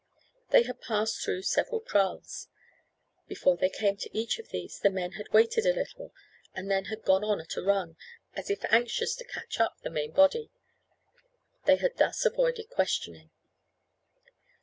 They 0.49 0.63
had 0.63 0.81
passed 0.81 1.21
through 1.21 1.43
several 1.43 1.79
kraals. 1.79 2.47
Before 3.27 3.55
they 3.55 3.69
came 3.69 3.97
to 3.97 4.17
each 4.17 4.39
of 4.39 4.49
these 4.49 4.79
the 4.79 4.89
men 4.89 5.11
had 5.11 5.29
waited 5.31 5.63
a 5.63 5.75
little, 5.75 6.11
and 6.55 6.71
had 6.71 6.85
then 6.87 7.01
gone 7.01 7.23
on 7.23 7.39
at 7.39 7.55
a 7.55 7.61
run, 7.61 7.97
as 8.33 8.49
if 8.49 8.65
anxious 8.73 9.15
to 9.17 9.23
catch 9.23 9.59
up 9.59 9.81
the 9.81 9.91
main 9.91 10.11
body. 10.11 10.49
They 11.65 11.75
had 11.75 11.97
thus 11.97 12.25
avoided 12.25 12.71
questioning. 12.71 13.29